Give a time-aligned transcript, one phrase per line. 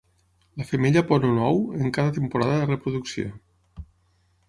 [0.61, 3.33] La femella pon un ou en cada temporada de reproducció.